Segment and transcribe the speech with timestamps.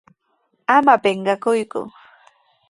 [0.77, 1.81] ¡Ama pinqakuyku!